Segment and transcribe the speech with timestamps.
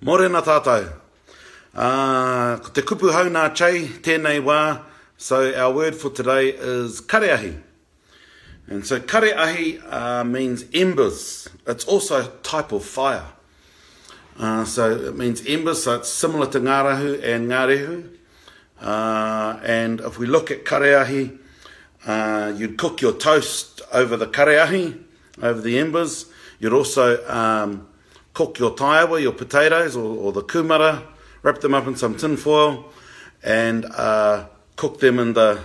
[0.00, 0.84] Morena tātou.
[1.74, 4.82] Uh, te kupu hau nā chai, tēnei wā.
[5.16, 7.60] So our word for today is kareahi.
[8.68, 11.48] And so kareahi uh, means embers.
[11.66, 13.24] It's also a type of fire.
[14.38, 18.14] Uh, so it means embers, so it's similar to ngārahu and ngārehu.
[18.80, 21.36] Uh, and if we look at kareahi,
[22.06, 25.02] uh, you'd cook your toast over the kareahi,
[25.42, 26.26] over the embers.
[26.60, 27.88] You'd also um,
[28.34, 31.02] cook your taiwa, your potatoes, or, or the kumara,
[31.42, 32.86] wrap them up in some tin foil,
[33.42, 35.62] and uh, cook them in the,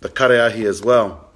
[0.00, 1.30] the kareahi as well.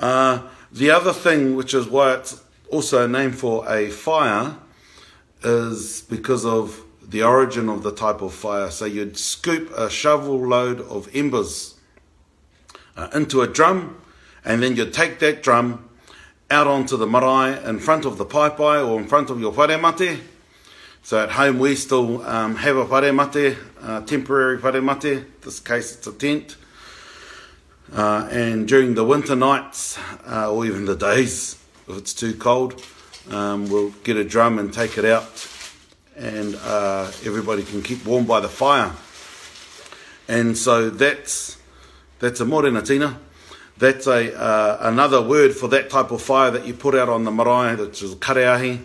[0.00, 4.56] Uh, the other thing, which is why it's also named for a fire,
[5.42, 8.70] is because of the origin of the type of fire.
[8.70, 11.74] So you'd scoop a shovel load of embers
[12.96, 14.00] uh, into a drum,
[14.44, 15.87] and then you'd take that drum
[16.50, 19.78] out onto the marae in front of the paipai or in front of your whare
[19.78, 20.20] mate.
[21.02, 25.04] So at home we still um, have a whare mate, a temporary whare mate.
[25.04, 26.56] In this case it's a tent.
[27.94, 31.56] Uh, and during the winter nights, uh, or even the days,
[31.88, 32.82] if it's too cold,
[33.30, 35.48] um, we'll get a drum and take it out,
[36.14, 38.92] and uh, everybody can keep warm by the fire.
[40.28, 41.56] And so that's
[42.18, 43.18] that's a morena tina
[43.78, 47.22] that's a, uh, another word for that type of fire that you put out on
[47.24, 48.80] the marae, which is kareahi,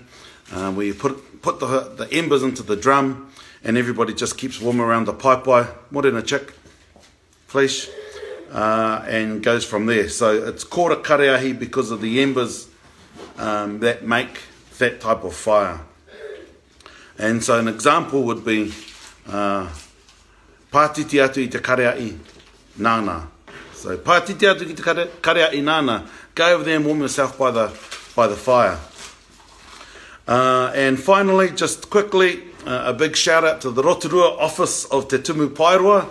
[0.51, 1.65] uh, where you put, put the,
[1.97, 3.31] the embers into the drum
[3.63, 6.53] and everybody just keeps warm around the pipe wai, more than a chick,
[7.47, 7.89] flesh,
[8.51, 10.07] uh, and goes from there.
[10.09, 12.67] So it's called a kareahi because of the embers
[13.39, 14.41] um, that make
[14.77, 15.79] that type of fire.
[17.17, 18.73] And so an example would be
[19.27, 19.69] uh,
[20.71, 22.15] pātiti atu i te kareahi,
[22.77, 23.03] nānā.
[23.05, 23.27] Nā.
[23.83, 27.69] So pātiti atu ki te kare, kare a inana, gave them warm yourself by the,
[28.15, 28.79] by the fire.
[30.25, 35.09] Uh, and finally, just quickly, uh, a big shout out to the Rotorua office of
[35.09, 36.07] Te Tumu Pairoa.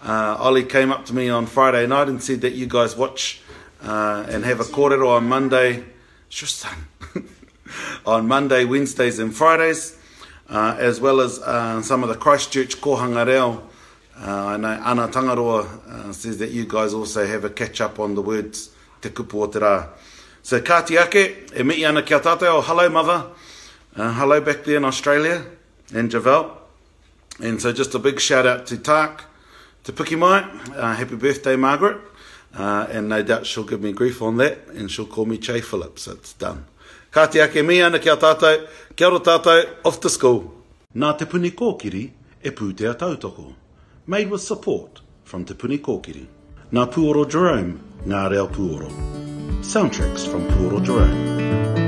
[0.00, 3.40] Uh, Ollie came up to me on Friday night and said that you guys watch
[3.82, 5.82] uh, and have a kōrero on Monday,
[6.30, 6.84] Shustan,
[8.06, 9.98] on Monday, Wednesdays and Fridays,
[10.48, 13.64] uh, as well as uh, some of the Christchurch kohanga reo.
[14.20, 15.68] Uh, I know Ana Tangaroa
[16.08, 18.70] and says that you guys also have a catch up on the words
[19.00, 19.88] te kupu o te rā.
[20.42, 23.26] So kāti ake, e miti ana kia tātou, oh, hello mother,
[23.96, 25.44] uh, hello back there in Australia,
[25.94, 26.56] and Javel.
[27.40, 29.24] And so just a big shout out to Tark,
[29.84, 30.40] to Piki Mai,
[30.74, 31.98] uh, happy birthday Margaret,
[32.56, 35.60] uh, and no doubt she'll give me grief on that, and she'll call me Che
[35.60, 36.64] Phillips, so it's done.
[37.12, 38.66] Kāti ake, miti ana kia tātou,
[38.96, 40.54] kia ora tātou, off to school.
[40.96, 43.52] Nā te puni e pūtea tautoko.
[44.06, 46.24] Made with support from Te Puni Kōkiri.
[46.78, 47.74] Ngā Pūoro Jerome,
[48.12, 48.88] Ngā Reo Pūoro.
[49.74, 51.36] Soundtracks from Pūoro Jerome.
[51.36, 51.87] Jerome.